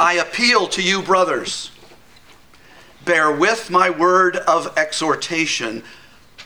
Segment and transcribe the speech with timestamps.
[0.00, 1.70] I appeal to you, brothers.
[3.04, 5.82] Bear with my word of exhortation,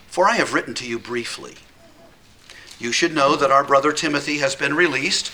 [0.08, 1.54] for I have written to you briefly.
[2.80, 5.30] You should know that our brother Timothy has been released,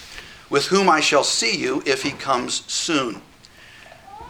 [0.50, 3.22] with whom I shall see you if he comes soon.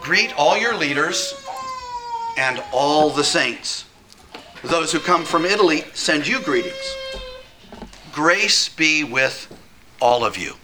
[0.00, 1.34] Greet all your leaders
[2.38, 3.86] and all the saints.
[4.62, 6.94] Those who come from Italy send you greetings.
[8.12, 9.52] Grace be with
[10.00, 10.54] all of you.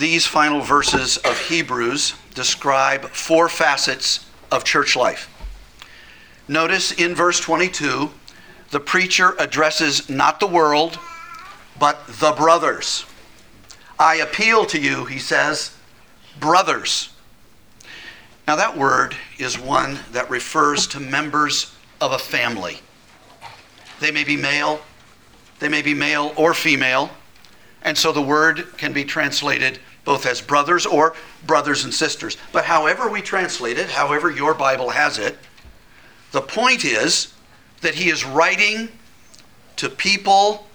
[0.00, 5.28] These final verses of Hebrews describe four facets of church life.
[6.48, 8.10] Notice in verse 22,
[8.70, 10.98] the preacher addresses not the world,
[11.78, 13.04] but the brothers.
[13.98, 15.76] I appeal to you, he says,
[16.38, 17.10] brothers.
[18.48, 22.80] Now, that word is one that refers to members of a family.
[24.00, 24.80] They may be male,
[25.58, 27.10] they may be male or female,
[27.82, 29.78] and so the word can be translated
[30.10, 31.14] both as brothers or
[31.46, 32.36] brothers and sisters.
[32.50, 35.38] But however we translate it, however your Bible has it,
[36.32, 37.32] the point is
[37.82, 38.88] that he is writing
[39.76, 40.66] to people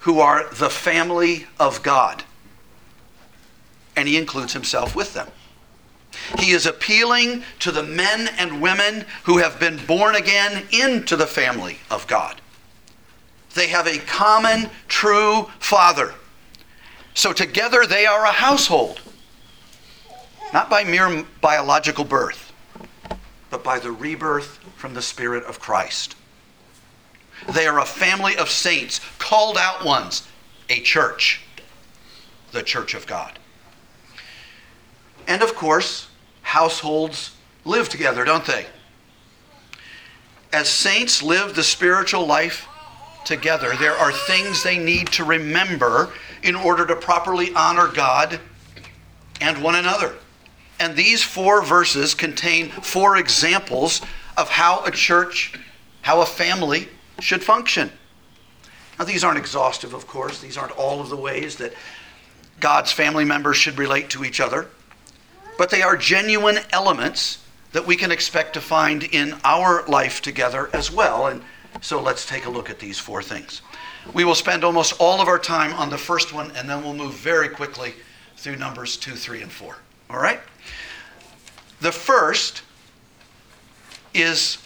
[0.00, 2.22] who are the family of God.
[3.96, 5.28] And he includes himself with them.
[6.38, 11.26] He is appealing to the men and women who have been born again into the
[11.26, 12.42] family of God.
[13.54, 16.12] They have a common, true Father.
[17.14, 19.00] So together they are a household,
[20.52, 22.52] not by mere biological birth,
[23.50, 26.16] but by the rebirth from the Spirit of Christ.
[27.48, 30.26] They are a family of saints, called out ones,
[30.68, 31.42] a church,
[32.52, 33.38] the church of God.
[35.26, 36.08] And of course,
[36.42, 38.66] households live together, don't they?
[40.52, 42.66] As saints live the spiritual life
[43.24, 48.40] together, there are things they need to remember in order to properly honor God
[49.40, 50.14] and one another.
[50.78, 54.00] And these four verses contain four examples
[54.36, 55.52] of how a church,
[56.02, 56.88] how a family
[57.20, 57.90] should function.
[58.98, 60.40] Now, these aren't exhaustive, of course.
[60.40, 61.72] These aren't all of the ways that
[62.60, 64.68] God's family members should relate to each other.
[65.58, 70.70] But they are genuine elements that we can expect to find in our life together
[70.72, 71.26] as well.
[71.26, 71.42] And
[71.80, 73.62] so let's take a look at these four things.
[74.12, 76.94] We will spend almost all of our time on the first one, and then we'll
[76.94, 77.94] move very quickly
[78.36, 79.76] through Numbers 2, 3, and 4.
[80.10, 80.40] All right?
[81.80, 82.62] The first
[84.14, 84.58] is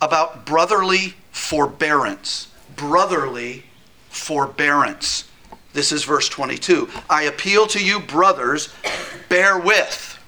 [0.00, 2.48] about brotherly forbearance.
[2.74, 3.64] Brotherly
[4.08, 5.24] forbearance.
[5.72, 6.88] This is verse 22.
[7.08, 8.72] I appeal to you, brothers,
[9.28, 10.18] bear with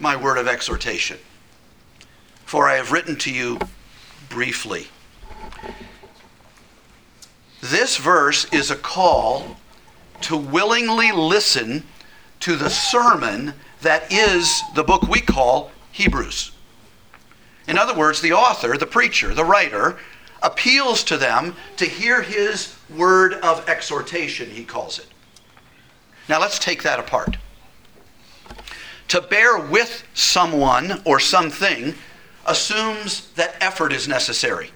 [0.00, 1.18] my word of exhortation,
[2.44, 3.58] for I have written to you
[4.28, 4.88] briefly.
[7.60, 9.56] This verse is a call
[10.22, 11.84] to willingly listen
[12.40, 16.52] to the sermon that is the book we call Hebrews.
[17.66, 19.98] In other words, the author, the preacher, the writer,
[20.42, 25.06] appeals to them to hear his word of exhortation, he calls it.
[26.28, 27.36] Now let's take that apart.
[29.08, 31.94] To bear with someone or something
[32.48, 34.70] assumes that effort is necessary.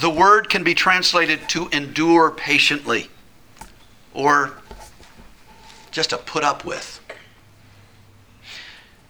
[0.00, 3.08] The word can be translated to endure patiently
[4.12, 4.52] or
[5.90, 7.00] just to put up with.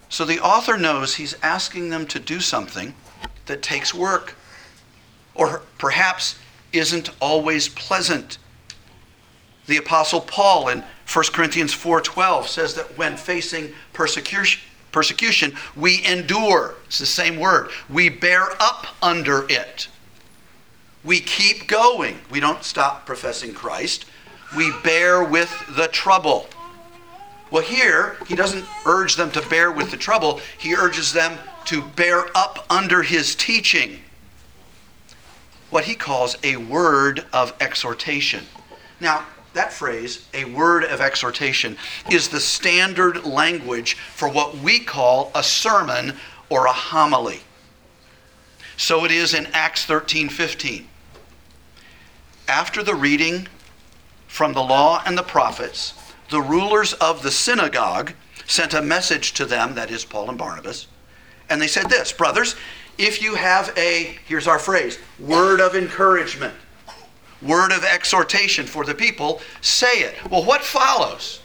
[0.09, 2.93] So the author knows he's asking them to do something
[3.47, 4.35] that takes work
[5.35, 6.39] or perhaps
[6.71, 8.37] isn't always pleasant.
[9.65, 14.61] The apostle Paul in 1 Corinthians 4:12 says that when facing persecution
[14.91, 16.75] persecution we endure.
[16.85, 17.69] It's the same word.
[17.89, 19.87] We bear up under it.
[21.03, 22.19] We keep going.
[22.29, 24.05] We don't stop professing Christ.
[24.55, 26.47] We bear with the trouble.
[27.49, 31.81] Well, here, he doesn't urge them to bear with the trouble, he urges them to
[31.81, 33.99] bear up under his teaching.
[35.69, 38.45] What he calls a word of exhortation.
[38.99, 41.77] Now, that phrase, a word of exhortation,
[42.11, 46.13] is the standard language for what we call a sermon
[46.49, 47.41] or a homily.
[48.77, 50.87] So it is in Acts 13 15.
[52.47, 53.47] After the reading
[54.27, 55.93] from the law and the prophets,
[56.29, 58.13] the rulers of the synagogue
[58.45, 60.87] sent a message to them, that is, Paul and Barnabas,
[61.49, 62.55] and they said this Brothers,
[62.97, 66.53] if you have a, here's our phrase, word of encouragement,
[67.41, 70.15] word of exhortation for the people, say it.
[70.29, 71.41] Well, what follows?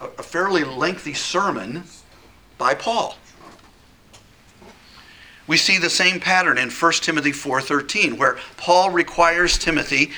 [0.00, 1.84] A fairly lengthy sermon
[2.56, 3.16] by Paul.
[5.48, 10.12] We see the same pattern in 1 Timothy 4:13 where Paul requires Timothy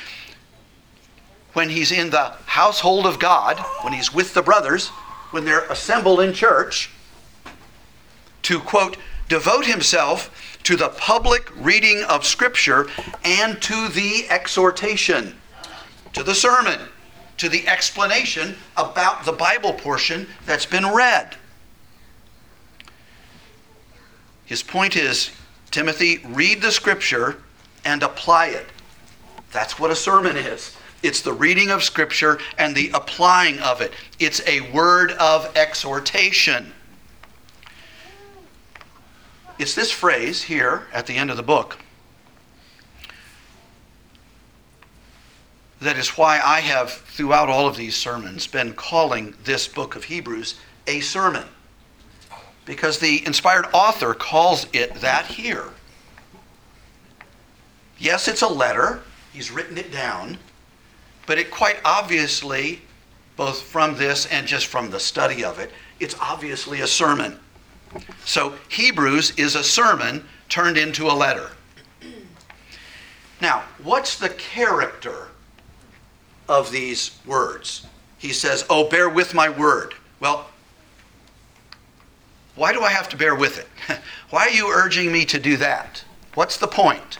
[1.52, 4.88] when he's in the household of God, when he's with the brothers,
[5.30, 6.90] when they're assembled in church,
[8.42, 8.96] to quote,
[9.30, 12.88] devote himself to the public reading of Scripture
[13.24, 15.34] and to the exhortation,
[16.12, 16.78] to the sermon,
[17.38, 21.36] to the explanation about the Bible portion that's been read.
[24.44, 25.30] His point is
[25.70, 27.40] Timothy, read the Scripture
[27.84, 28.66] and apply it.
[29.52, 30.76] That's what a sermon is.
[31.04, 33.92] It's the reading of Scripture and the applying of it.
[34.18, 36.72] It's a word of exhortation.
[39.60, 41.76] It's this phrase here at the end of the book
[45.82, 50.04] that is why I have, throughout all of these sermons, been calling this book of
[50.04, 51.44] Hebrews a sermon.
[52.64, 55.68] Because the inspired author calls it that here.
[57.98, 60.38] Yes, it's a letter, he's written it down,
[61.26, 62.80] but it quite obviously,
[63.36, 67.38] both from this and just from the study of it, it's obviously a sermon.
[68.24, 71.50] So Hebrews is a sermon turned into a letter.
[73.40, 75.28] Now, what's the character
[76.48, 77.86] of these words?
[78.18, 79.94] He says, Oh, bear with my word.
[80.20, 80.50] Well,
[82.54, 83.68] why do I have to bear with it?
[84.30, 86.04] why are you urging me to do that?
[86.34, 87.18] What's the point?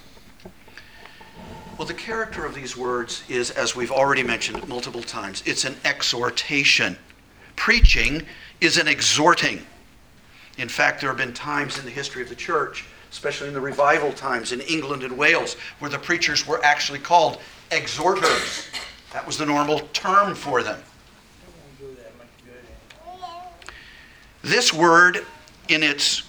[1.78, 5.76] Well, the character of these words is, as we've already mentioned multiple times, it's an
[5.86, 6.98] exhortation.
[7.56, 8.26] Preaching
[8.60, 9.64] is an exhorting.
[10.58, 13.60] In fact, there have been times in the history of the church, especially in the
[13.60, 18.66] revival times in England and Wales, where the preachers were actually called exhorters.
[19.12, 20.82] That was the normal term for them.
[24.42, 25.26] This word,
[25.68, 26.22] in its,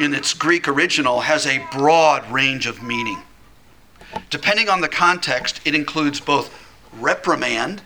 [0.00, 3.22] in its Greek original, has a broad range of meaning.
[4.30, 6.50] Depending on the context, it includes both
[6.94, 7.82] reprimand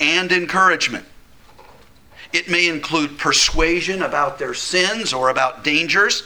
[0.00, 1.04] and encouragement.
[2.34, 6.24] It may include persuasion about their sins or about dangers.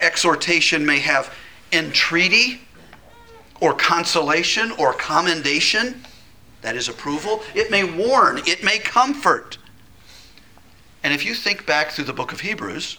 [0.00, 1.34] Exhortation may have
[1.70, 2.62] entreaty
[3.60, 6.02] or consolation or commendation.
[6.62, 7.42] That is approval.
[7.54, 9.58] It may warn, it may comfort.
[11.02, 12.96] And if you think back through the book of Hebrews,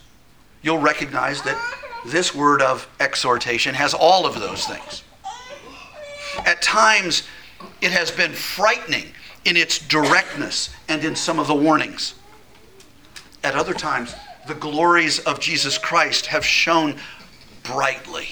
[0.61, 1.59] you'll recognize that
[2.05, 5.03] this word of exhortation has all of those things.
[6.45, 7.23] At times,
[7.81, 9.13] it has been frightening
[9.45, 12.15] in its directness and in some of the warnings.
[13.43, 14.15] At other times,
[14.47, 16.97] the glories of Jesus Christ have shone
[17.63, 18.29] brightly.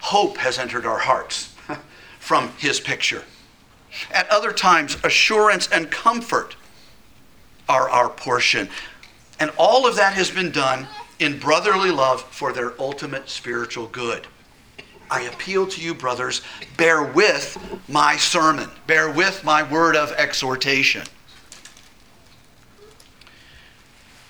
[0.00, 1.54] Hope has entered our hearts
[2.18, 3.24] from his picture.
[4.10, 6.56] At other times, assurance and comfort
[7.68, 8.68] are our portion.
[9.38, 10.88] And all of that has been done
[11.18, 14.26] in brotherly love for their ultimate spiritual good.
[15.10, 16.42] I appeal to you, brothers,
[16.76, 17.58] bear with
[17.88, 21.06] my sermon, bear with my word of exhortation.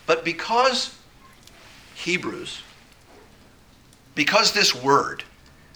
[0.06, 0.98] But because
[1.94, 2.62] Hebrews,
[4.14, 5.24] because this word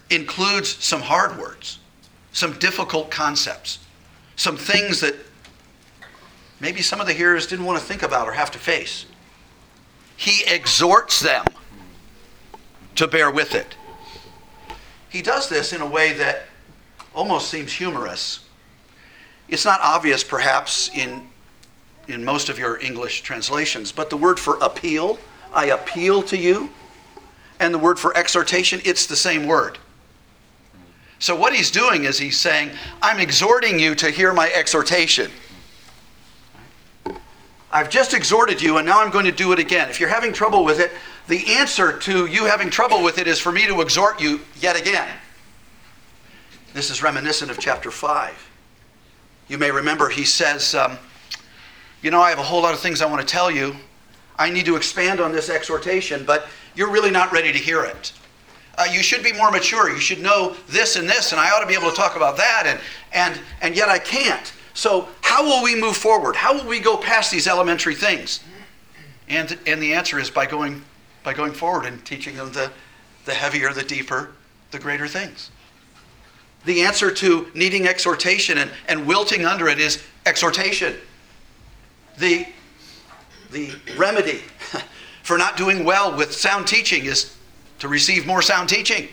[0.09, 1.79] includes some hard words,
[2.31, 3.79] some difficult concepts,
[4.35, 5.15] some things that
[6.59, 9.05] maybe some of the hearers didn't want to think about or have to face,
[10.15, 11.45] he exhorts them
[12.95, 13.75] to bear with it.
[15.09, 16.43] He does this in a way that
[17.13, 18.45] almost seems humorous.
[19.47, 21.27] It's not obvious, perhaps, in,
[22.07, 25.17] in most of your English translations, but the word for appeal,
[25.53, 26.69] I appeal to you,
[27.59, 29.79] and the word for exhortation, it's the same word.
[31.17, 35.31] So, what he's doing is he's saying, I'm exhorting you to hear my exhortation.
[37.71, 39.89] I've just exhorted you, and now I'm going to do it again.
[39.89, 40.91] If you're having trouble with it,
[41.29, 44.75] the answer to you having trouble with it is for me to exhort you yet
[44.75, 45.07] again.
[46.73, 48.51] This is reminiscent of chapter 5.
[49.47, 50.97] You may remember he says, um,
[52.01, 53.75] You know, I have a whole lot of things I want to tell you.
[54.39, 58.11] I need to expand on this exhortation, but you're really not ready to hear it.
[58.77, 59.89] Uh, you should be more mature.
[59.89, 62.37] You should know this and this, and I ought to be able to talk about
[62.37, 62.79] that, and,
[63.13, 64.51] and, and yet I can't.
[64.73, 66.35] So, how will we move forward?
[66.35, 68.39] How will we go past these elementary things?
[69.27, 70.83] And, and the answer is by going,
[71.29, 72.71] by going forward and teaching them the,
[73.25, 74.31] the heavier, the deeper,
[74.71, 75.51] the greater things.
[76.65, 80.95] The answer to needing exhortation and, and wilting under it is exhortation.
[82.17, 82.47] The,
[83.51, 84.41] the remedy
[85.21, 87.37] for not doing well with sound teaching is
[87.77, 89.07] to receive more sound teaching.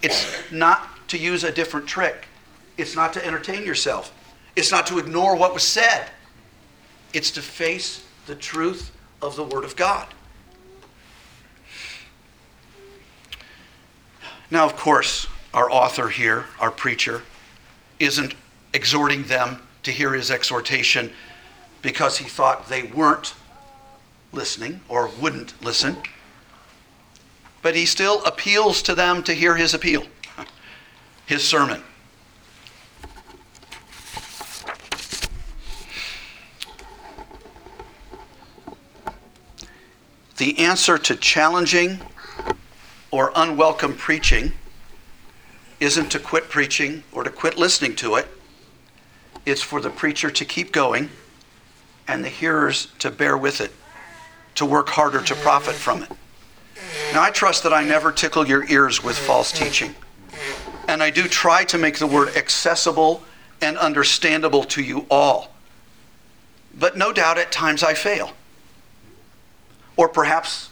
[0.00, 2.26] It's not to use a different trick,
[2.78, 4.14] it's not to entertain yourself.
[4.54, 6.06] It's not to ignore what was said,
[7.12, 10.06] it's to face the truth of the Word of God.
[14.54, 17.22] Now, of course, our author here, our preacher,
[17.98, 18.36] isn't
[18.72, 21.10] exhorting them to hear his exhortation
[21.82, 23.34] because he thought they weren't
[24.30, 25.96] listening or wouldn't listen.
[27.62, 30.04] But he still appeals to them to hear his appeal,
[31.26, 31.82] his sermon.
[40.36, 41.98] The answer to challenging
[43.14, 44.50] or unwelcome preaching
[45.78, 48.26] isn't to quit preaching or to quit listening to it.
[49.46, 51.10] It's for the preacher to keep going
[52.08, 53.70] and the hearers to bear with it,
[54.56, 56.10] to work harder to profit from it.
[57.12, 59.94] Now, I trust that I never tickle your ears with false teaching.
[60.88, 63.22] And I do try to make the word accessible
[63.62, 65.52] and understandable to you all.
[66.76, 68.32] But no doubt at times I fail.
[69.96, 70.70] Or perhaps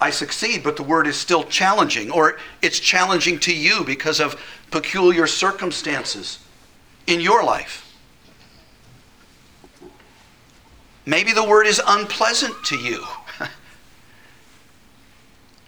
[0.00, 4.40] I succeed, but the word is still challenging, or it's challenging to you because of
[4.70, 6.38] peculiar circumstances
[7.06, 7.86] in your life.
[11.04, 13.04] Maybe the word is unpleasant to you.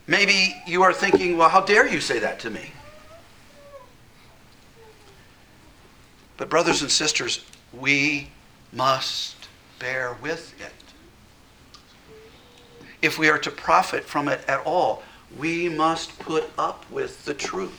[0.06, 2.72] Maybe you are thinking, well, how dare you say that to me?
[6.38, 8.30] But, brothers and sisters, we
[8.72, 9.48] must
[9.78, 10.81] bear with it
[13.02, 15.02] if we are to profit from it at all,
[15.38, 17.78] we must put up with the truth.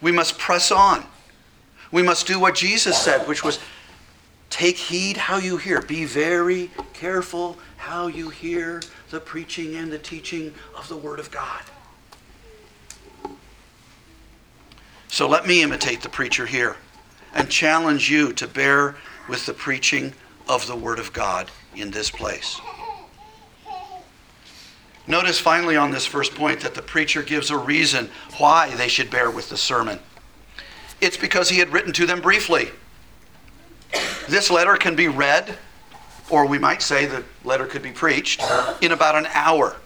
[0.00, 1.04] We must press on.
[1.90, 3.58] We must do what Jesus said, which was
[4.50, 5.82] take heed how you hear.
[5.82, 11.30] Be very careful how you hear the preaching and the teaching of the Word of
[11.30, 11.62] God.
[15.08, 16.76] So let me imitate the preacher here
[17.34, 18.96] and challenge you to bear
[19.28, 20.12] with the preaching
[20.48, 22.60] of the Word of God in this place.
[25.06, 28.08] Notice finally on this first point that the preacher gives a reason
[28.38, 29.98] why they should bear with the sermon.
[31.00, 32.70] It's because he had written to them briefly.
[34.28, 35.58] This letter can be read,
[36.30, 38.42] or we might say the letter could be preached,
[38.80, 39.76] in about an hour.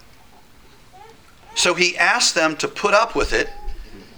[1.55, 3.49] So he asked them to put up with it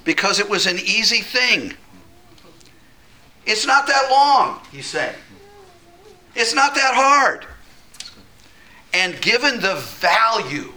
[0.04, 1.74] because it was an easy thing.
[3.46, 5.16] It's not that long, he's saying.
[6.36, 7.46] It's not that hard.
[8.94, 10.72] And given the value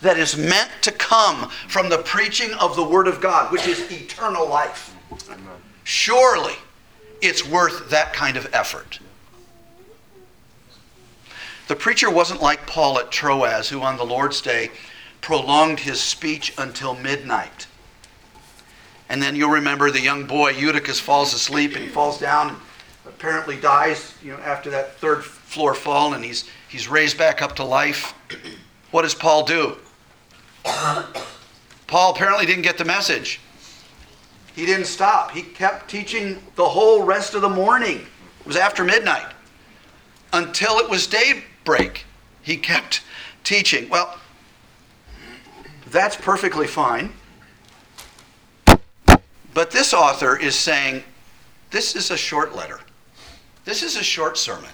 [0.00, 3.90] that is meant to come from the preaching of the Word of God, which is
[3.90, 4.94] eternal life,
[5.84, 6.54] surely
[7.20, 9.00] it's worth that kind of effort.
[11.68, 14.70] The preacher wasn't like Paul at Troas, who on the Lord's Day
[15.22, 17.66] prolonged his speech until midnight.
[19.08, 22.60] And then you'll remember the young boy Eutychus falls asleep and he falls down
[23.24, 27.56] apparently dies, you know, after that third floor fall and he's he's raised back up
[27.56, 28.12] to life.
[28.90, 29.78] What does Paul do?
[31.86, 33.40] Paul apparently didn't get the message.
[34.54, 35.30] He didn't stop.
[35.30, 38.06] He kept teaching the whole rest of the morning.
[38.40, 39.32] It was after midnight.
[40.34, 42.04] Until it was daybreak.
[42.42, 43.00] He kept
[43.42, 43.88] teaching.
[43.88, 44.18] Well,
[45.90, 47.14] that's perfectly fine.
[48.66, 51.04] But this author is saying
[51.70, 52.80] this is a short letter.
[53.64, 54.70] This is a short sermon.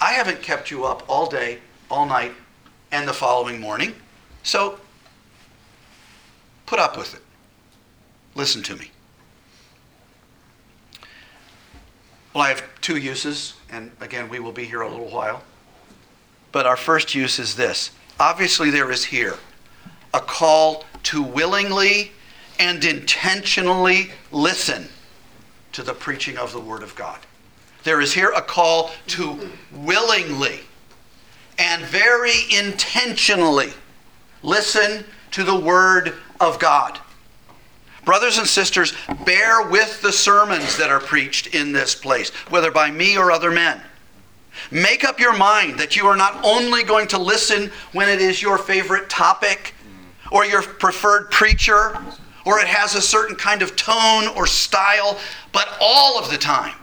[0.00, 1.58] I haven't kept you up all day,
[1.90, 2.32] all night,
[2.90, 3.94] and the following morning.
[4.42, 4.80] So
[6.66, 7.20] put up with it.
[8.34, 8.90] Listen to me.
[12.32, 15.42] Well, I have two uses, and again, we will be here a little while.
[16.52, 17.90] But our first use is this.
[18.18, 19.36] Obviously, there is here
[20.14, 22.12] a call to willingly
[22.58, 24.88] and intentionally listen
[25.72, 27.18] to the preaching of the Word of God.
[27.82, 30.60] There is here a call to willingly
[31.58, 33.72] and very intentionally
[34.42, 36.98] listen to the Word of God.
[38.04, 38.94] Brothers and sisters,
[39.24, 43.50] bear with the sermons that are preached in this place, whether by me or other
[43.50, 43.80] men.
[44.70, 48.42] Make up your mind that you are not only going to listen when it is
[48.42, 49.74] your favorite topic
[50.32, 51.98] or your preferred preacher
[52.44, 55.18] or it has a certain kind of tone or style,
[55.52, 56.74] but all of the time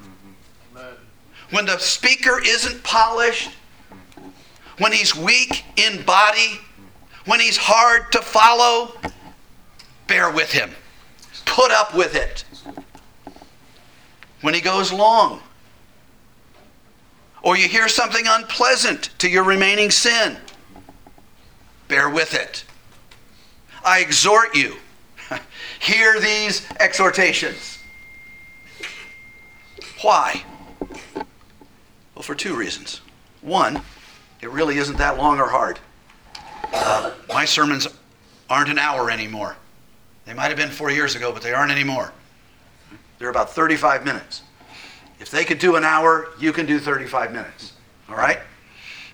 [1.52, 3.52] when the speaker isn't polished,
[4.80, 6.60] when he's weak in body,
[7.26, 8.94] when he's hard to follow,
[10.08, 10.72] bear with him.
[11.46, 12.44] Put up with it.
[14.42, 15.42] When he goes long,
[17.42, 20.38] or you hear something unpleasant to your remaining sin,
[21.88, 22.66] bear with it.
[23.84, 24.76] I exhort you,
[25.80, 27.80] hear these exhortations.
[30.02, 30.44] Why?
[32.18, 33.02] Well, for two reasons.
[33.42, 33.80] One,
[34.42, 35.78] it really isn't that long or hard.
[36.74, 37.88] Uh, my sermons
[38.50, 39.56] aren't an hour anymore.
[40.26, 42.12] They might have been four years ago, but they aren't anymore.
[43.20, 44.42] They're about 35 minutes.
[45.20, 47.74] If they could do an hour, you can do 35 minutes.
[48.10, 48.40] All right?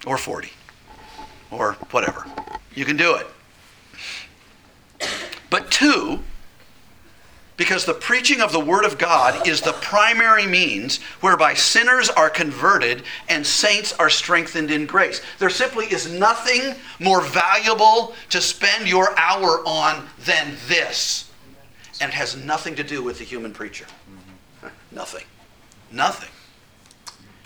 [0.07, 0.49] Or 40.
[1.51, 2.25] Or whatever.
[2.73, 3.27] You can do it.
[5.49, 6.21] But two,
[7.55, 12.29] because the preaching of the Word of God is the primary means whereby sinners are
[12.29, 15.21] converted and saints are strengthened in grace.
[15.39, 21.29] There simply is nothing more valuable to spend your hour on than this.
[22.01, 23.85] And it has nothing to do with the human preacher.
[24.91, 25.25] Nothing.
[25.91, 26.29] Nothing.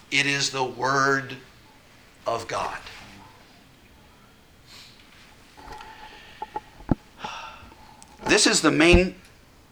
[0.09, 1.35] It is the Word
[2.25, 2.77] of God.
[8.25, 9.15] This is the main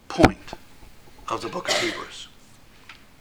[0.08, 0.54] point
[1.28, 2.28] of the book of Hebrews.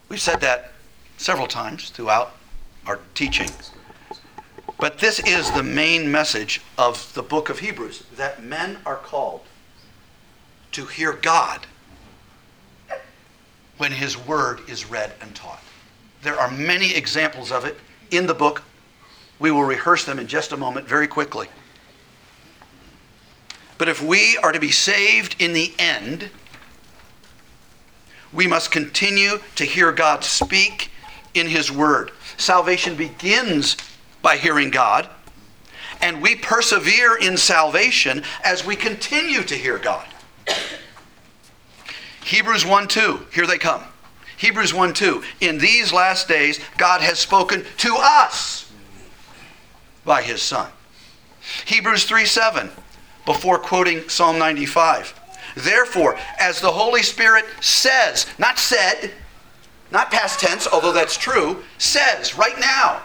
[0.09, 0.73] We've said that
[1.17, 2.35] several times throughout
[2.87, 3.49] our teaching.
[4.79, 9.43] But this is the main message of the book of Hebrews that men are called
[10.73, 11.67] to hear God
[13.79, 15.62] when his word is read and taught.
[16.23, 17.76] There are many examples of it
[18.11, 18.62] in the book.
[19.38, 21.49] We will rehearse them in just a moment very quickly.
[23.79, 26.31] But if we are to be saved in the end,
[28.35, 30.91] we must continue to hear God speak
[31.35, 32.11] in His Word.
[32.37, 33.76] Salvation begins
[34.23, 35.09] by hearing God,
[36.03, 40.07] and we persevere in salvation as we continue to hear God.
[42.25, 43.83] Hebrews 1 2, here they come.
[44.37, 48.71] Hebrews 1 2, in these last days, God has spoken to us
[50.05, 50.71] by His Son.
[51.67, 52.71] Hebrews 3 7,
[53.26, 55.21] before quoting Psalm 95.
[55.54, 59.12] Therefore, as the Holy Spirit says, not said,
[59.90, 63.02] not past tense, although that's true, says right now,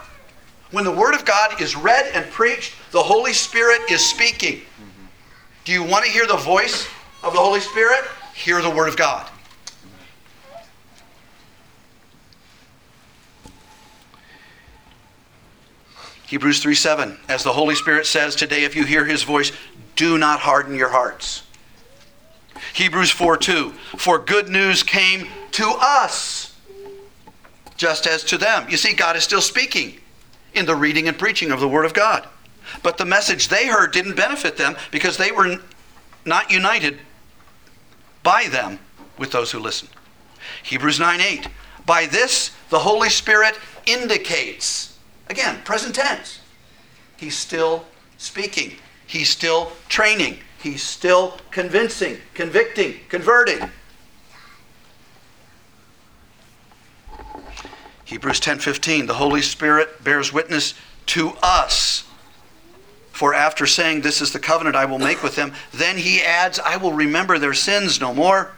[0.70, 4.62] when the Word of God is read and preached, the Holy Spirit is speaking.
[5.64, 6.88] Do you want to hear the voice
[7.22, 8.04] of the Holy Spirit?
[8.34, 9.28] Hear the Word of God.
[16.26, 19.50] Hebrews 3 7, as the Holy Spirit says today, if you hear his voice,
[19.96, 21.42] do not harden your hearts.
[22.74, 26.56] Hebrews 4 2, for good news came to us,
[27.76, 28.68] just as to them.
[28.68, 30.00] You see, God is still speaking
[30.54, 32.26] in the reading and preaching of the Word of God.
[32.82, 35.56] But the message they heard didn't benefit them because they were
[36.24, 36.98] not united
[38.22, 38.78] by them
[39.18, 39.90] with those who listened.
[40.62, 41.48] Hebrews 9 8.
[41.86, 46.40] By this, the Holy Spirit indicates, again, present tense,
[47.16, 47.84] He's still
[48.18, 53.70] speaking, He's still training, He's still convincing, convicting, converting.
[58.04, 60.74] Hebrews 10:15 The Holy Spirit bears witness
[61.06, 62.04] to us.
[63.12, 66.58] For after saying this is the covenant I will make with them, then he adds
[66.58, 68.52] I will remember their sins no more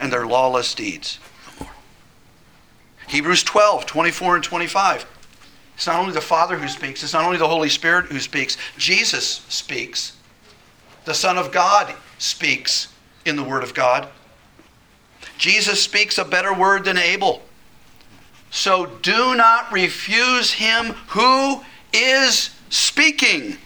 [0.00, 1.74] and their lawless deeds no more.
[3.08, 5.04] Hebrews 12:24 and 25.
[5.74, 8.56] It's not only the Father who speaks, it's not only the Holy Spirit who speaks.
[8.78, 10.13] Jesus speaks.
[11.04, 12.88] The Son of God speaks
[13.24, 14.08] in the Word of God.
[15.38, 17.42] Jesus speaks a better word than Abel.
[18.50, 21.62] So do not refuse him who
[21.92, 23.58] is speaking.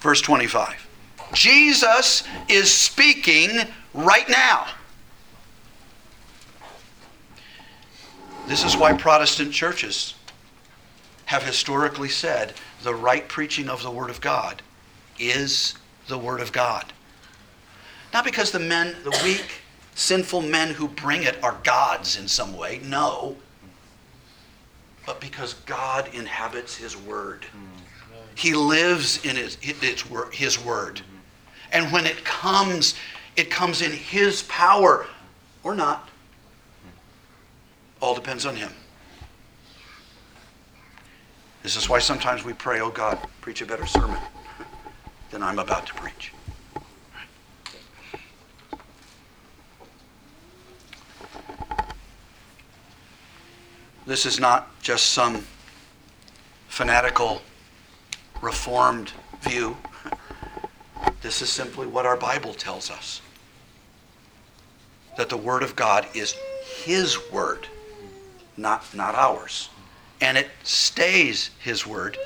[0.00, 0.88] Verse 25.
[1.32, 3.50] Jesus is speaking
[3.94, 4.66] right now.
[8.48, 10.14] This is why Protestant churches
[11.26, 14.60] have historically said the right preaching of the Word of God
[15.18, 15.74] is
[16.12, 16.84] the Word of God.
[18.12, 19.62] Not because the men, the weak,
[19.94, 23.34] sinful men who bring it are gods in some way, no,
[25.06, 27.46] but because God inhabits His Word.
[28.34, 29.56] He lives in His,
[30.32, 31.00] his Word.
[31.72, 32.94] And when it comes,
[33.36, 35.06] it comes in His power
[35.64, 36.10] or not.
[38.02, 38.72] All depends on Him.
[41.62, 44.18] This is why sometimes we pray, oh God, preach a better sermon
[45.32, 46.32] than I'm about to preach.
[54.06, 55.44] This is not just some
[56.68, 57.40] fanatical,
[58.42, 59.76] reformed view.
[61.22, 63.22] This is simply what our Bible tells us
[65.16, 66.34] that the Word of God is
[66.84, 67.68] His Word,
[68.56, 69.70] not, not ours.
[70.20, 72.18] And it stays His Word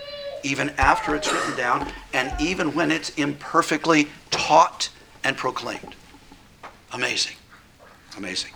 [0.47, 4.89] even after it's written down and even when it's imperfectly taught
[5.25, 5.95] and proclaimed.
[6.93, 7.37] Amazing.
[8.17, 8.53] Amazing.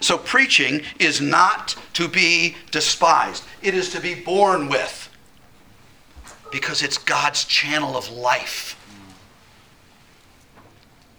[0.00, 5.10] So preaching is not to be despised, it is to be borne with
[6.50, 8.80] because it's God's channel of life.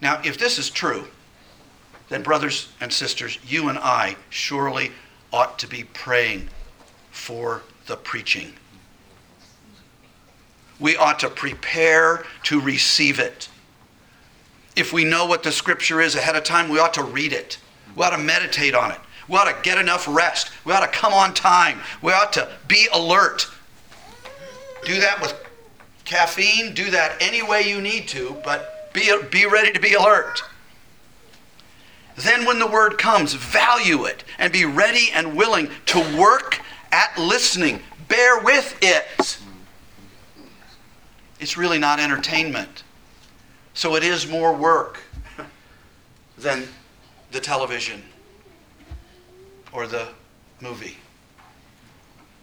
[0.00, 1.08] Now, if this is true,
[2.08, 4.92] then, brothers and sisters, you and I surely
[5.32, 6.48] ought to be praying
[7.10, 8.52] for the preaching.
[10.78, 13.48] We ought to prepare to receive it.
[14.76, 17.58] If we know what the scripture is ahead of time, we ought to read it.
[17.94, 18.98] We ought to meditate on it.
[19.28, 20.50] We ought to get enough rest.
[20.64, 21.80] We ought to come on time.
[22.02, 23.48] We ought to be alert.
[24.84, 25.34] Do that with
[26.04, 26.74] caffeine.
[26.74, 30.42] Do that any way you need to, but be, be ready to be alert.
[32.16, 36.60] Then, when the word comes, value it and be ready and willing to work
[36.92, 37.80] at listening.
[38.08, 39.38] Bear with it.
[41.38, 42.82] It's really not entertainment.
[43.74, 45.00] So, it is more work
[46.38, 46.66] than
[47.30, 48.02] the television
[49.72, 50.08] or the
[50.60, 50.96] movie.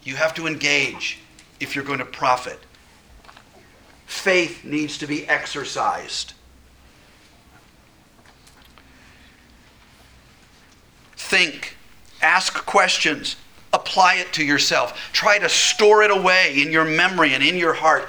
[0.03, 1.19] You have to engage
[1.59, 2.59] if you're going to profit.
[4.05, 6.33] Faith needs to be exercised.
[11.15, 11.77] Think,
[12.21, 13.37] ask questions,
[13.71, 15.09] apply it to yourself.
[15.13, 18.07] Try to store it away in your memory and in your heart.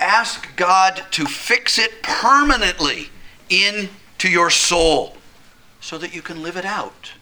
[0.00, 3.08] Ask God to fix it permanently
[3.50, 5.16] into your soul
[5.80, 7.12] so that you can live it out.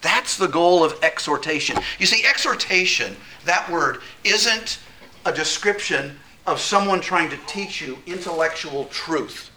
[0.00, 1.78] That's the goal of exhortation.
[1.98, 4.80] You see, exhortation, that word, isn't
[5.24, 9.50] a description of someone trying to teach you intellectual truth.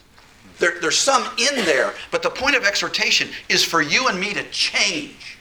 [0.59, 4.33] There, there's some in there, but the point of exhortation is for you and me
[4.33, 5.37] to change.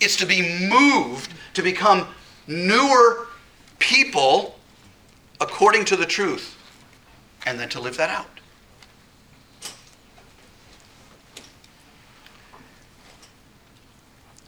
[0.00, 2.08] It's to be moved to become
[2.48, 3.28] newer
[3.82, 4.54] people
[5.40, 6.56] according to the truth,
[7.44, 8.28] and then to live that out.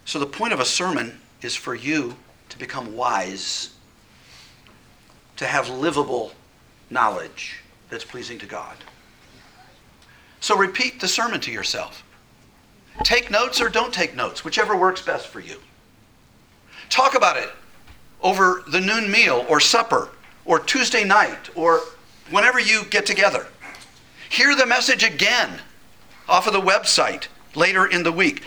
[0.04, 2.14] So, the point of a sermon is for you
[2.48, 3.70] to become wise,
[5.36, 6.32] to have livable
[6.88, 7.56] knowledge
[7.90, 8.76] that's pleasing to God.
[10.38, 12.04] So, repeat the sermon to yourself.
[13.02, 15.56] Take notes or don't take notes, whichever works best for you.
[16.88, 17.50] Talk about it
[18.24, 20.08] over the noon meal or supper
[20.44, 21.82] or Tuesday night or
[22.30, 23.46] whenever you get together.
[24.30, 25.60] Hear the message again
[26.28, 28.42] off of the website later in the week.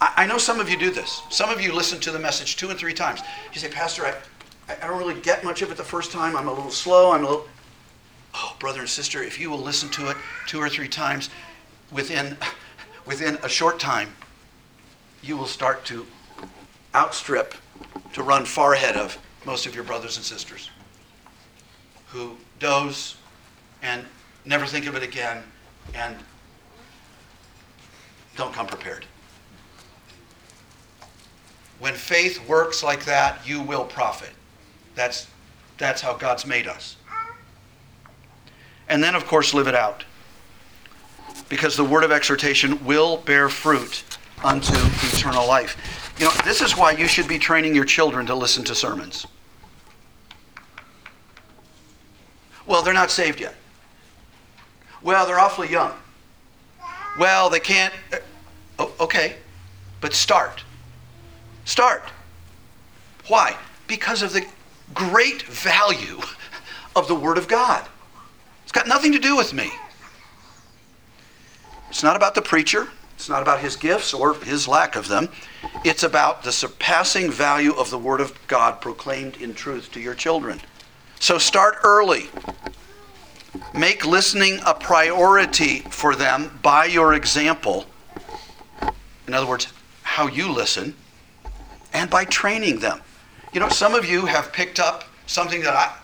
[0.00, 1.22] I, know some of you do this.
[1.30, 3.20] Some of you listen to the message two and three times.
[3.52, 4.14] You say, Pastor, I,
[4.68, 6.36] I don't really get much of it the first time.
[6.36, 7.12] I'm a little slow.
[7.12, 7.48] I'm a little.
[8.34, 10.16] Oh, brother and sister, if you will listen to it
[10.48, 11.30] two or three times
[11.92, 12.36] within,
[13.06, 14.08] within a short time,
[15.22, 16.04] you will start to
[16.94, 17.54] outstrip,
[18.12, 20.70] to run far ahead of most of your brothers and sisters
[22.06, 23.16] who doze
[23.82, 24.04] and
[24.44, 25.42] never think of it again
[25.94, 26.16] and
[28.36, 29.04] don't come prepared.
[31.78, 34.30] When faith works like that, you will profit.
[34.94, 35.26] That's,
[35.78, 36.96] that's how God's made us.
[38.88, 40.04] And then, of course, live it out.
[41.48, 44.04] Because the word of exhortation will bear fruit
[44.44, 44.74] unto
[45.08, 46.01] eternal life.
[46.18, 49.26] You know, this is why you should be training your children to listen to sermons.
[52.66, 53.54] Well, they're not saved yet.
[55.02, 55.92] Well, they're awfully young.
[57.18, 57.92] Well, they can't.
[58.78, 59.36] Uh, okay,
[60.00, 60.62] but start.
[61.64, 62.04] Start.
[63.28, 63.56] Why?
[63.86, 64.46] Because of the
[64.94, 66.20] great value
[66.94, 67.86] of the Word of God.
[68.62, 69.70] It's got nothing to do with me.
[71.90, 72.88] It's not about the preacher.
[73.22, 75.28] It's not about his gifts or his lack of them.
[75.84, 80.16] It's about the surpassing value of the Word of God proclaimed in truth to your
[80.16, 80.60] children.
[81.20, 82.30] So start early.
[83.72, 87.86] Make listening a priority for them by your example.
[89.28, 89.68] In other words,
[90.02, 90.96] how you listen
[91.92, 93.02] and by training them.
[93.52, 95.94] You know, some of you have picked up something that I,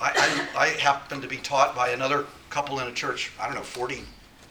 [0.00, 3.62] I, I, happen to be taught by another couple in a church, I don't know,
[3.62, 4.02] 40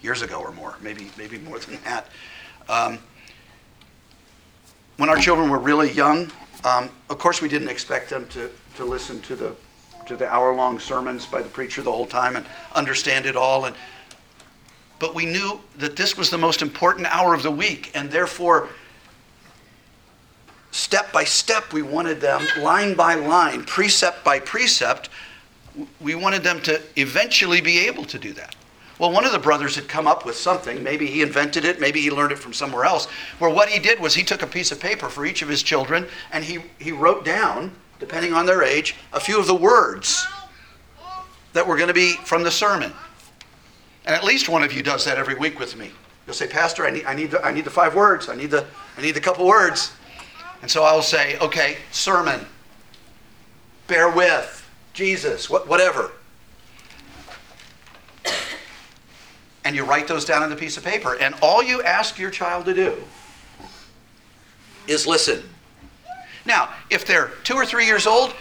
[0.02, 2.08] years ago or more, maybe, maybe more than that.
[2.70, 3.00] Um,
[4.98, 6.32] when our children were really young,
[6.64, 9.56] um, of course, we didn't expect them to, to listen to the,
[10.06, 13.66] to the hour long sermons by the preacher the whole time and understand it all.
[13.66, 13.76] And,
[15.00, 18.70] but we knew that this was the most important hour of the week, and therefore,
[20.70, 25.10] step by step, we wanted them, line by line, precept by precept,
[26.00, 28.56] we wanted them to eventually be able to do that.
[29.02, 30.84] Well, one of the brothers had come up with something.
[30.84, 33.08] Maybe he invented it, maybe he learned it from somewhere else.
[33.40, 35.64] Where what he did was he took a piece of paper for each of his
[35.64, 40.28] children and he, he wrote down, depending on their age, a few of the words
[41.54, 42.94] that were going to be from the sermon.
[44.06, 45.90] And at least one of you does that every week with me.
[46.28, 48.30] You'll say, Pastor, I need, I need, the, I need the five words.
[48.30, 48.68] I need the,
[49.00, 49.94] I need the couple words.
[50.62, 52.46] And so I will say, okay, sermon,
[53.88, 56.12] bear with, Jesus, whatever.
[59.64, 61.18] And you write those down on a piece of paper.
[61.20, 63.04] And all you ask your child to do
[64.88, 65.44] is listen.
[66.46, 68.34] Now, if they're two or three years old,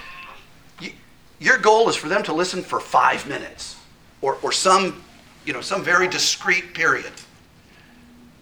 [0.80, 0.92] you,
[1.38, 3.76] your goal is for them to listen for five minutes
[4.22, 5.02] or, or some,
[5.44, 7.12] you know, some very discrete period.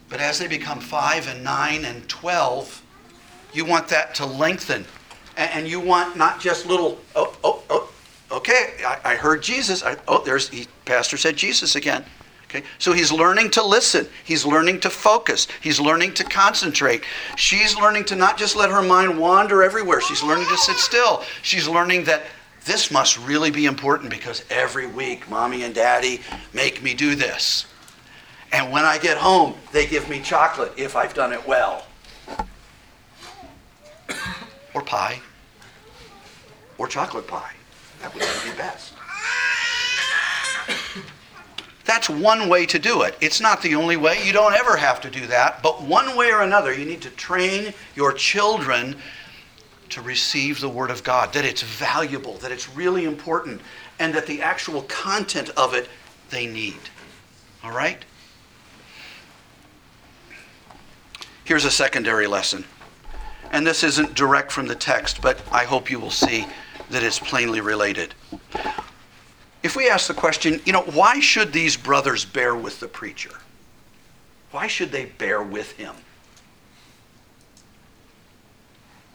[0.08, 2.82] But as they become five and nine and 12,
[3.52, 4.84] you want that to lengthen.
[5.36, 7.92] And, and you want not just little, oh, oh, oh,
[8.30, 9.82] okay, I, I heard Jesus.
[9.82, 12.04] I, oh, there's, he, Pastor said Jesus again.
[12.48, 12.64] Okay?
[12.78, 14.08] So he's learning to listen.
[14.24, 15.48] He's learning to focus.
[15.60, 17.04] He's learning to concentrate.
[17.36, 20.00] She's learning to not just let her mind wander everywhere.
[20.00, 21.22] She's learning to sit still.
[21.42, 22.22] She's learning that
[22.64, 26.20] this must really be important because every week mommy and daddy
[26.52, 27.66] make me do this.
[28.52, 31.86] And when I get home, they give me chocolate if I've done it well.
[34.74, 35.20] Or pie.
[36.78, 37.52] Or chocolate pie.
[38.00, 38.94] That would be best.
[41.88, 43.16] That's one way to do it.
[43.22, 44.22] It's not the only way.
[44.22, 45.62] You don't ever have to do that.
[45.62, 48.94] But one way or another, you need to train your children
[49.88, 53.62] to receive the Word of God, that it's valuable, that it's really important,
[53.98, 55.88] and that the actual content of it
[56.28, 56.76] they need.
[57.64, 58.04] All right?
[61.44, 62.66] Here's a secondary lesson.
[63.50, 66.46] And this isn't direct from the text, but I hope you will see
[66.90, 68.14] that it's plainly related.
[69.62, 73.30] If we ask the question, you know, why should these brothers bear with the preacher?
[74.50, 75.94] Why should they bear with him?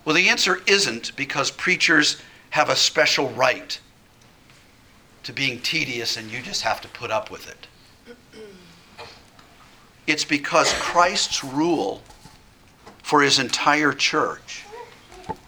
[0.05, 3.79] Well, the answer isn't because preachers have a special right
[5.23, 7.67] to being tedious and you just have to put up with it.
[10.05, 12.01] It's because Christ's rule
[13.01, 14.65] for his entire church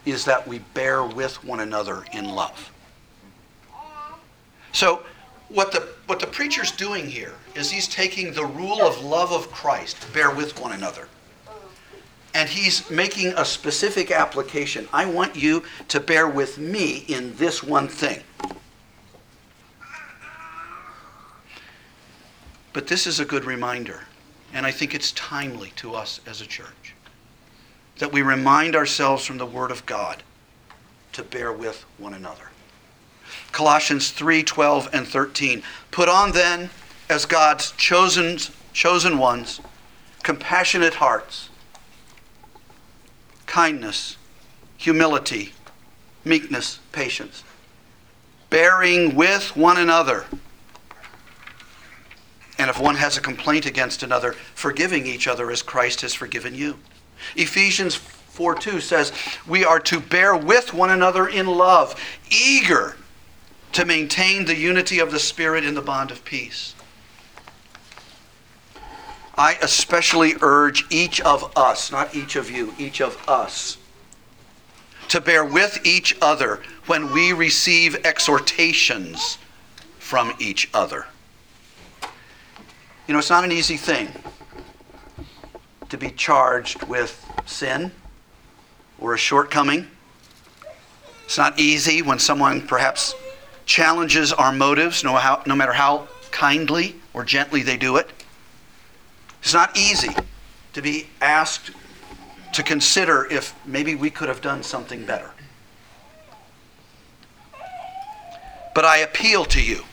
[0.05, 2.71] is that we bear with one another in love.
[4.75, 5.03] So,
[5.47, 9.49] what the, what the preacher's doing here is he's taking the rule of love of
[9.49, 11.07] Christ, bear with one another,
[12.33, 14.89] and he's making a specific application.
[14.91, 18.21] I want you to bear with me in this one thing.
[22.73, 24.01] But this is a good reminder,
[24.51, 26.95] and I think it's timely to us as a church
[27.99, 30.21] that we remind ourselves from the Word of God
[31.13, 32.49] to bear with one another.
[33.55, 35.63] Colossians 3 12 and 13.
[35.89, 36.69] Put on then,
[37.09, 38.37] as God's chosen,
[38.73, 39.61] chosen ones,
[40.23, 41.49] compassionate hearts,
[43.45, 44.17] kindness,
[44.75, 45.53] humility,
[46.25, 47.45] meekness, patience,
[48.49, 50.25] bearing with one another.
[52.59, 56.55] And if one has a complaint against another, forgiving each other as Christ has forgiven
[56.55, 56.77] you.
[57.37, 59.13] Ephesians 4 2 says,
[59.47, 61.95] We are to bear with one another in love,
[62.29, 62.97] eager
[63.75, 66.73] to maintain the unity of the Spirit in the bond of peace.
[69.37, 73.75] I especially urge each of us, not each of you, each of us,
[75.09, 79.39] to bear with each other when we receive exhortations
[79.99, 81.07] from each other.
[83.07, 84.07] You know, it's not an easy thing
[85.89, 87.91] to be charged with sin
[88.99, 89.89] or a shortcoming.
[91.25, 93.13] It's not easy when someone perhaps
[93.65, 98.09] challenges our motives, no, how, no matter how kindly or gently they do it.
[99.41, 100.15] It's not easy
[100.73, 101.71] to be asked
[102.53, 105.31] to consider if maybe we could have done something better.
[108.73, 109.83] But I appeal to you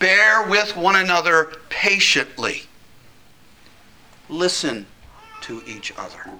[0.00, 2.62] bear with one another patiently,
[4.28, 4.86] listen
[5.42, 6.30] to each other,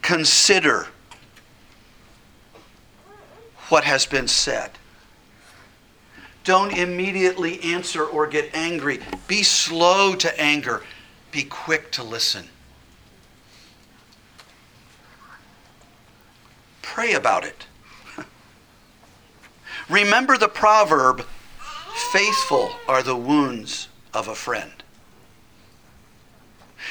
[0.00, 0.86] consider
[3.70, 4.70] what has been said.
[6.44, 9.00] Don't immediately answer or get angry.
[9.28, 10.82] Be slow to anger.
[11.30, 12.48] Be quick to listen.
[16.82, 17.66] Pray about it.
[19.88, 21.24] Remember the proverb
[22.12, 24.72] faithful are the wounds of a friend.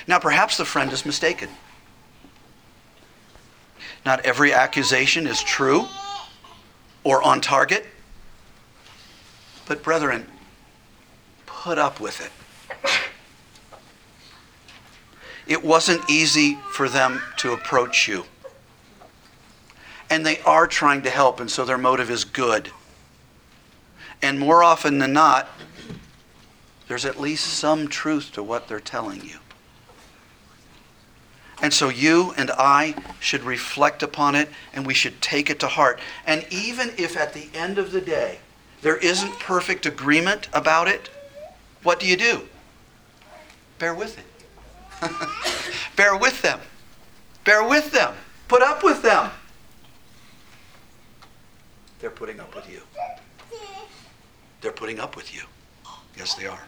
[0.08, 1.50] Now, perhaps the friend is mistaken.
[4.06, 5.88] Not every accusation is true
[7.04, 7.86] or on target.
[9.68, 10.26] But, brethren,
[11.46, 12.32] put up with it.
[15.48, 18.26] It wasn't easy for them to approach you.
[20.10, 22.72] And they are trying to help, and so their motive is good.
[24.22, 25.50] And more often than not,
[26.88, 29.38] there's at least some truth to what they're telling you.
[31.62, 35.68] And so you and I should reflect upon it and we should take it to
[35.68, 36.00] heart.
[36.26, 38.40] And even if at the end of the day
[38.82, 41.10] there isn't perfect agreement about it,
[41.84, 42.48] what do you do?
[43.78, 44.26] Bear with it.
[45.96, 46.60] Bear with them.
[47.44, 48.14] Bear with them.
[48.48, 49.32] Put up with them.
[52.00, 52.82] They're putting up with you.
[54.62, 55.42] They're putting up with you.
[56.18, 56.62] Yes, they are.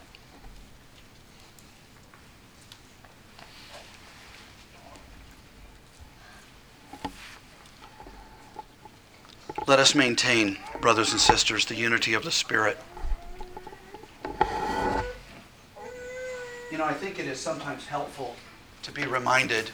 [9.67, 12.79] Let us maintain, brothers and sisters, the unity of the Spirit.
[16.71, 18.35] You know, I think it is sometimes helpful
[18.81, 19.69] to be reminded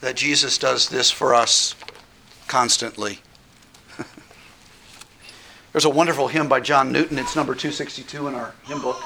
[0.00, 1.74] that Jesus does this for us
[2.48, 3.18] constantly.
[5.72, 7.18] There's a wonderful hymn by John Newton.
[7.18, 9.02] It's number 262 in our hymn book.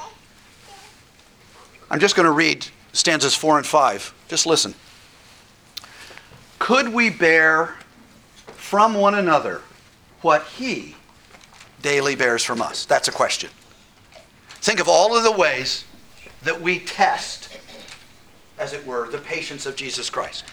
[1.90, 4.14] I'm just going to read stanzas 4 and 5.
[4.28, 4.74] Just listen.
[6.60, 7.74] Could we bear
[8.74, 9.62] from one another
[10.22, 10.96] what he
[11.80, 12.84] daily bears from us?
[12.84, 13.48] That's a question.
[14.48, 15.84] Think of all of the ways
[16.42, 17.56] that we test,
[18.58, 20.44] as it were, the patience of Jesus Christ.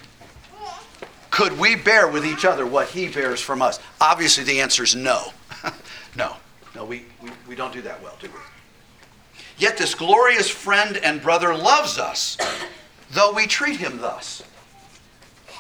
[1.32, 3.80] Could we bear with each other what he bears from us?
[4.00, 5.34] Obviously, the answer is no.
[6.16, 6.36] no.
[6.76, 8.40] No, we, we, we don't do that well, do we?
[9.58, 12.38] Yet this glorious friend and brother loves us,
[13.10, 14.44] though we treat him thus.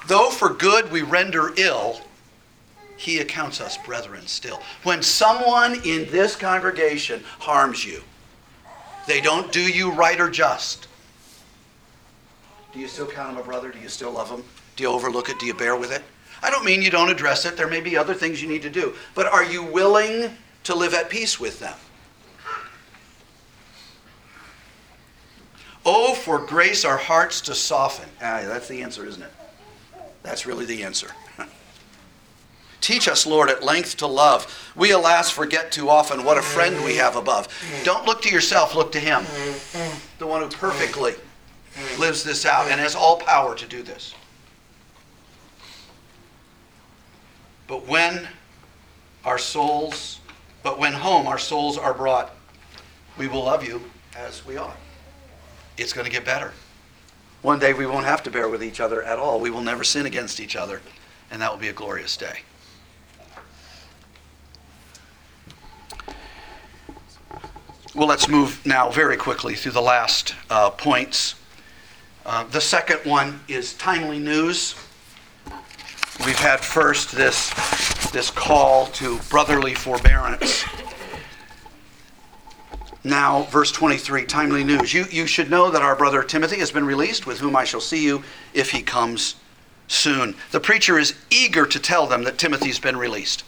[0.06, 2.02] Though for good we render ill,
[3.02, 4.62] he accounts us brethren still.
[4.84, 8.04] When someone in this congregation harms you,
[9.08, 10.88] they don't do you right or just.
[12.72, 13.72] Do you still count him a brother?
[13.72, 14.44] Do you still love him?
[14.76, 15.40] Do you overlook it?
[15.40, 16.04] Do you bear with it?
[16.44, 17.58] I don't mean you don't address it.
[17.58, 18.94] There may be other things you need to do.
[19.16, 20.30] But are you willing
[20.66, 21.78] to live at peace with them?
[25.84, 28.10] Oh, for grace our hearts to soften.
[28.22, 29.32] Ah, that's the answer, isn't it?
[30.22, 31.08] That's really the answer.
[32.82, 34.72] Teach us, Lord, at length to love.
[34.76, 37.48] We, alas, forget too often what a friend we have above.
[37.84, 39.24] Don't look to yourself, look to Him,
[40.18, 41.14] the one who perfectly
[42.00, 44.16] lives this out and has all power to do this.
[47.68, 48.28] But when
[49.24, 50.20] our souls,
[50.64, 52.36] but when home our souls are brought,
[53.18, 53.82] we will love you
[54.18, 54.76] as we are.
[55.78, 56.52] It's going to get better.
[57.44, 59.40] One day we won't have to bear with each other at all.
[59.40, 60.82] We will never sin against each other,
[61.30, 62.40] and that will be a glorious day.
[67.94, 71.36] Well, let's move now very quickly through the last uh, points.
[72.26, 74.76] Uh, the second one is timely news.
[76.26, 77.50] We've had first this,
[78.12, 80.64] this call to brotherly forbearance.
[83.04, 84.94] Now, verse 23, timely news.
[84.94, 87.82] You, you should know that our brother Timothy has been released, with whom I shall
[87.82, 88.24] see you
[88.54, 89.36] if he comes
[89.90, 90.36] soon.
[90.52, 93.44] The preacher is eager to tell them that Timothy's been released.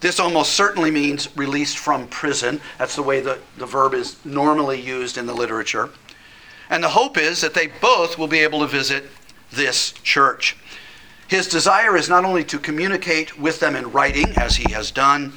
[0.00, 2.60] This almost certainly means released from prison.
[2.78, 5.90] That's the way the, the verb is normally used in the literature.
[6.70, 9.04] And the hope is that they both will be able to visit
[9.52, 10.56] this church.
[11.28, 15.34] His desire is not only to communicate with them in writing, as he has done,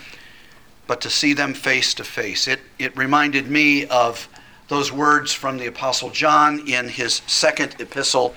[0.88, 2.47] but to see them face to face.
[2.47, 4.28] It, it reminded me of
[4.69, 8.34] those words from the Apostle John in his second epistle.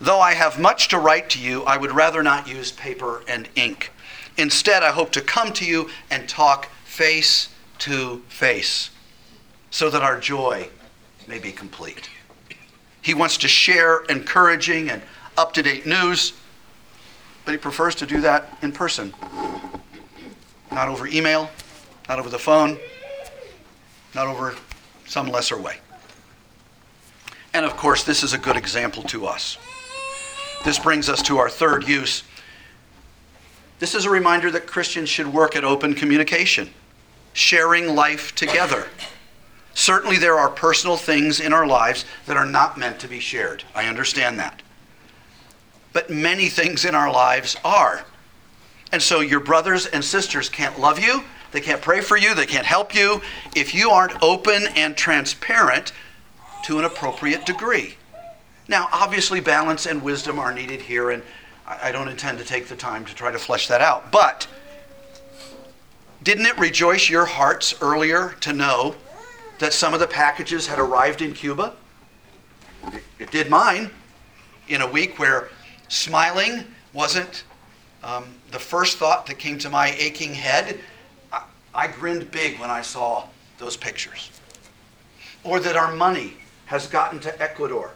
[0.00, 3.48] Though I have much to write to you, I would rather not use paper and
[3.54, 3.92] ink
[4.36, 8.90] Instead, I hope to come to you and talk face to face
[9.70, 10.68] so that our joy
[11.26, 12.08] may be complete.
[13.00, 15.02] He wants to share encouraging and
[15.36, 16.32] up to date news,
[17.44, 19.12] but he prefers to do that in person.
[20.70, 21.50] Not over email,
[22.08, 22.78] not over the phone,
[24.14, 24.54] not over
[25.06, 25.76] some lesser way.
[27.54, 29.58] And of course, this is a good example to us.
[30.64, 32.22] This brings us to our third use
[33.82, 36.70] this is a reminder that Christians should work at open communication,
[37.32, 38.86] sharing life together.
[39.74, 43.64] Certainly, there are personal things in our lives that are not meant to be shared.
[43.74, 44.62] I understand that.
[45.92, 48.04] But many things in our lives are.
[48.92, 52.46] And so, your brothers and sisters can't love you, they can't pray for you, they
[52.46, 53.20] can't help you
[53.56, 55.92] if you aren't open and transparent
[56.66, 57.96] to an appropriate degree.
[58.68, 61.24] Now, obviously, balance and wisdom are needed here, and
[61.82, 64.10] I don't intend to take the time to try to flesh that out.
[64.10, 64.46] But
[66.22, 68.94] didn't it rejoice your hearts earlier to know
[69.58, 71.74] that some of the packages had arrived in Cuba?
[73.18, 73.90] It, did mine
[74.68, 75.48] in a week where
[75.88, 77.44] smiling wasn't
[78.02, 80.80] um, the first thought that came to my aching head.
[81.32, 81.44] I,
[81.74, 83.26] I grinned big when I saw
[83.58, 84.30] those pictures.
[85.44, 86.34] Or that our money
[86.66, 87.92] has gotten to Ecuador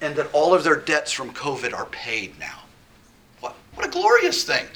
[0.00, 2.59] and that all of their debts from COVID are paid now.
[3.80, 4.66] What a glorious thing.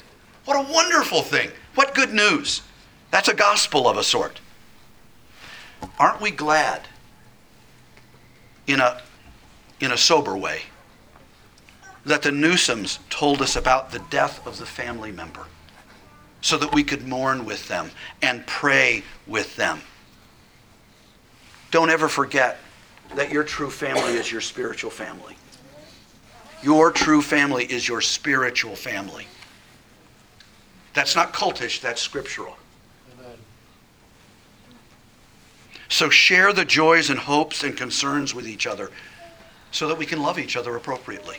[0.45, 1.51] What a wonderful thing.
[1.75, 2.63] What good news.
[3.11, 4.39] That's a gospel of a sort.
[5.99, 6.87] Aren't we glad
[8.65, 9.03] in a,
[9.79, 10.63] in a sober way
[12.03, 15.45] that the Newsoms told us about the death of the family member
[16.41, 17.91] so that we could mourn with them
[18.23, 19.81] and pray with them?
[21.69, 22.57] Don't ever forget
[23.13, 25.34] that your true family is your spiritual family.
[26.65, 29.27] Your true family is your spiritual family.
[30.95, 32.57] That's not cultish, that's scriptural.
[35.89, 38.89] So share the joys and hopes and concerns with each other
[39.69, 41.37] so that we can love each other appropriately.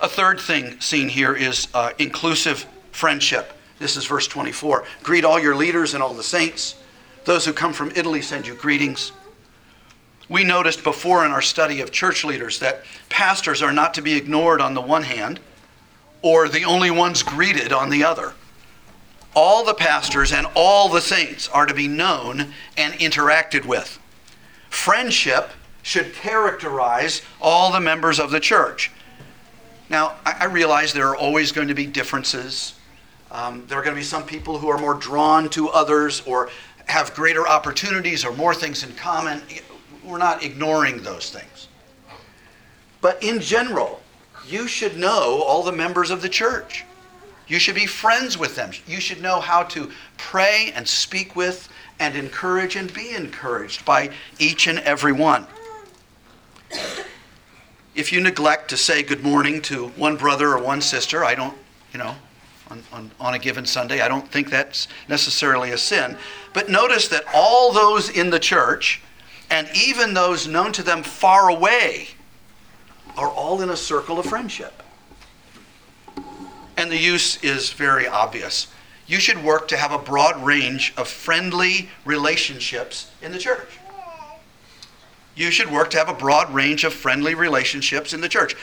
[0.00, 3.52] A third thing seen here is uh, inclusive friendship.
[3.78, 4.84] This is verse 24.
[5.04, 6.74] Greet all your leaders and all the saints.
[7.24, 9.12] Those who come from Italy send you greetings.
[10.28, 14.14] We noticed before in our study of church leaders that pastors are not to be
[14.16, 15.40] ignored on the one hand
[16.22, 18.32] or the only ones greeted on the other.
[19.34, 23.98] All the pastors and all the saints are to be known and interacted with.
[24.70, 25.50] Friendship
[25.82, 28.90] should characterize all the members of the church.
[29.88, 32.74] Now, I realize there are always going to be differences.
[33.30, 36.48] Um, there are going to be some people who are more drawn to others or
[36.86, 39.42] have greater opportunities or more things in common.
[40.06, 41.68] We're not ignoring those things.
[43.00, 44.00] But in general,
[44.46, 46.84] you should know all the members of the church.
[47.48, 48.70] You should be friends with them.
[48.86, 54.10] You should know how to pray and speak with and encourage and be encouraged by
[54.38, 55.46] each and every one.
[57.94, 61.56] If you neglect to say good morning to one brother or one sister, I don't,
[61.92, 62.14] you know,
[62.68, 66.16] on, on, on a given Sunday, I don't think that's necessarily a sin.
[66.52, 69.00] But notice that all those in the church,
[69.50, 72.08] and even those known to them far away,
[73.16, 74.82] are all in a circle of friendship.
[76.76, 78.68] And the use is very obvious.
[79.06, 83.78] You should work to have a broad range of friendly relationships in the church.
[85.34, 88.56] You should work to have a broad range of friendly relationships in the church.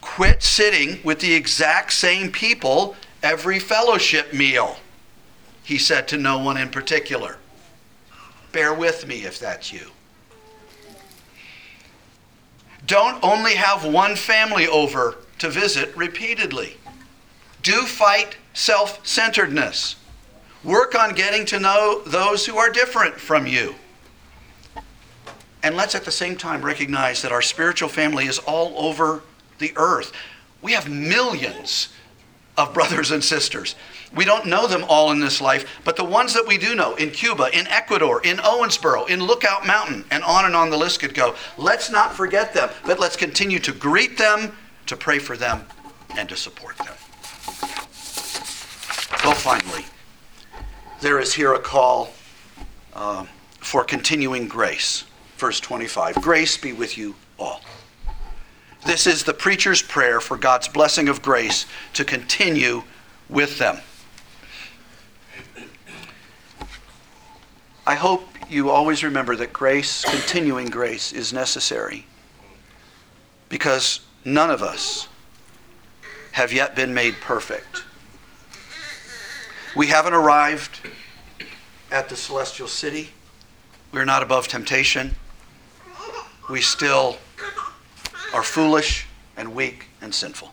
[0.00, 4.76] Quit sitting with the exact same people every fellowship meal,
[5.62, 7.38] he said to no one in particular.
[8.52, 9.90] Bear with me if that's you.
[12.86, 16.76] Don't only have one family over to visit repeatedly.
[17.62, 19.96] Do fight self centeredness.
[20.62, 23.74] Work on getting to know those who are different from you.
[25.62, 29.22] And let's at the same time recognize that our spiritual family is all over
[29.58, 30.12] the earth.
[30.62, 31.88] We have millions
[32.56, 33.74] of brothers and sisters.
[34.16, 36.94] We don't know them all in this life, but the ones that we do know
[36.94, 41.00] in Cuba, in Ecuador, in Owensboro, in Lookout Mountain, and on and on the list
[41.00, 41.34] could go.
[41.58, 44.56] Let's not forget them, but let's continue to greet them,
[44.86, 45.66] to pray for them,
[46.16, 46.94] and to support them.
[49.22, 49.84] Well, finally,
[51.02, 52.10] there is here a call
[52.94, 53.26] uh,
[53.60, 55.04] for continuing grace.
[55.36, 57.60] Verse 25 Grace be with you all.
[58.86, 62.84] This is the preacher's prayer for God's blessing of grace to continue
[63.28, 63.78] with them.
[67.88, 72.04] I hope you always remember that grace, continuing grace, is necessary
[73.48, 75.06] because none of us
[76.32, 77.84] have yet been made perfect.
[79.76, 80.80] We haven't arrived
[81.92, 83.10] at the celestial city.
[83.92, 85.14] We're not above temptation.
[86.50, 87.18] We still
[88.34, 89.06] are foolish
[89.36, 90.52] and weak and sinful.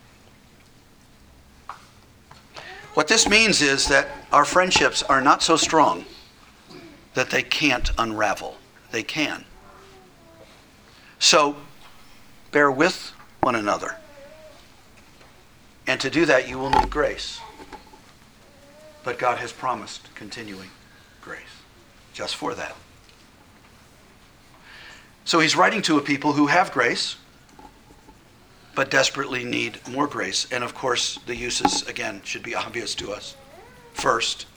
[2.93, 6.05] What this means is that our friendships are not so strong
[7.13, 8.57] that they can't unravel.
[8.91, 9.45] They can.
[11.19, 11.55] So
[12.51, 13.95] bear with one another.
[15.87, 17.39] And to do that, you will need grace.
[19.03, 20.69] But God has promised continuing
[21.21, 21.41] grace
[22.13, 22.75] just for that.
[25.25, 27.15] So he's writing to a people who have grace,
[28.75, 30.47] but desperately need more grace.
[30.51, 33.35] And of course, the uses, again, should be obvious to us.
[33.93, 34.47] First,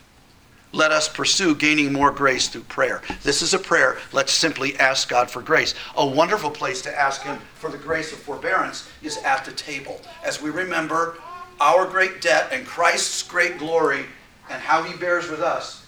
[0.76, 3.00] let us pursue gaining more grace through prayer.
[3.22, 3.96] This is a prayer.
[4.12, 5.74] Let's simply ask God for grace.
[5.96, 10.00] A wonderful place to ask Him for the grace of forbearance is at the table.
[10.22, 11.18] As we remember
[11.60, 14.04] our great debt and Christ's great glory
[14.50, 15.86] and how He bears with us,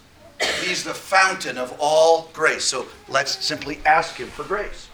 [0.62, 2.64] He's the fountain of all grace.
[2.64, 4.88] So let's simply ask Him for grace.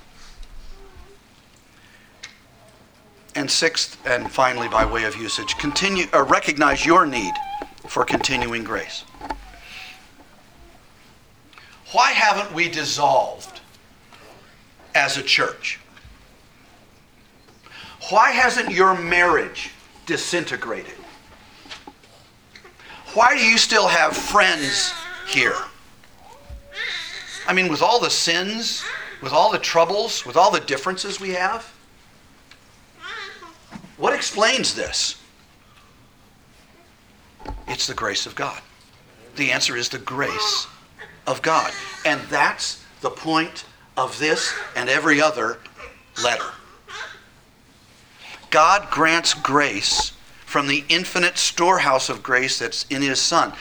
[3.37, 7.35] And sixth, and finally, by way of usage, continue uh, recognize your need
[7.87, 9.05] for continuing grace.
[11.95, 13.61] Why haven't we dissolved
[14.97, 15.79] as a church?
[18.11, 19.71] Why hasn't your marriage
[20.05, 20.97] disintegrated?
[23.13, 24.93] Why do you still have friends
[25.29, 25.55] here?
[27.47, 28.85] I mean, with all the sins,
[29.23, 31.73] with all the troubles, with all the differences we have?
[33.99, 35.15] What explains this?
[37.69, 38.61] It's the grace of God.
[39.37, 40.67] The answer is the grace
[41.27, 41.73] of God.
[42.05, 43.65] And that's the point
[43.97, 45.59] of this and every other
[46.23, 46.51] letter.
[48.51, 50.13] God grants grace
[50.47, 53.53] from the infinite storehouse of grace that's in His Son.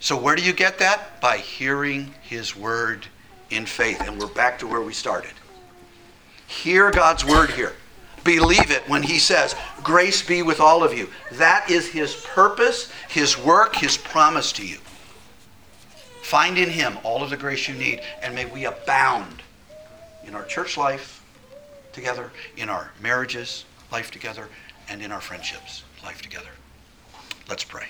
[0.00, 1.20] So, where do you get that?
[1.20, 3.06] By hearing His word
[3.50, 4.00] in faith.
[4.00, 5.30] And we're back to where we started.
[6.46, 7.74] Hear God's word here.
[8.24, 11.08] Believe it when He says, Grace be with all of you.
[11.32, 14.78] That is His purpose, His work, His promise to you.
[16.24, 19.42] Find in Him all of the grace you need, and may we abound
[20.26, 21.22] in our church life
[21.92, 24.48] together, in our marriages, life together,
[24.88, 26.48] and in our friendships, life together.
[27.46, 27.88] Let's pray.